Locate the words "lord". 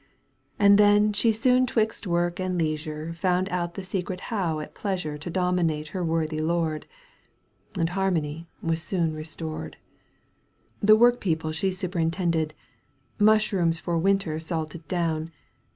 6.41-6.87